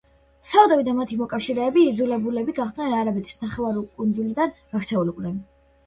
[0.51, 5.43] საუდები და მათი მოკავშირეები იძულებულები გახდნენ არაბეთის ნახევარკუნძულიდან გაქცეულიყვნენ.